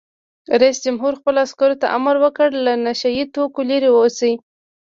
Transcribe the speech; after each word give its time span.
رئیس 0.61 0.77
جمهور 0.85 1.13
خپلو 1.19 1.39
عسکرو 1.47 1.75
ته 1.81 1.87
امر 1.97 2.15
وکړ؛ 2.23 2.49
له 2.65 2.73
نشه 2.85 3.09
یي 3.17 3.25
توکو 3.35 3.61
لرې 3.69 3.89
اوسئ! 3.93 4.33